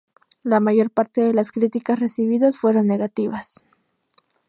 La 0.41 0.59
mayor 0.59 0.89
parte 0.89 1.21
de 1.21 1.31
las 1.31 1.51
críticas 1.51 1.99
recibidas 1.99 2.57
fueron 2.57 2.87
negativas. 2.87 3.67